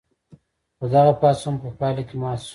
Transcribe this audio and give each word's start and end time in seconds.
خو 0.77 0.85
دغه 0.93 1.13
پاڅون 1.21 1.55
په 1.61 1.67
پایله 1.79 2.03
کې 2.07 2.15
مات 2.21 2.39
شو. 2.45 2.49